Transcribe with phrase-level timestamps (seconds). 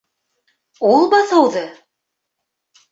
[0.93, 1.65] Ул баҫыуҙы?..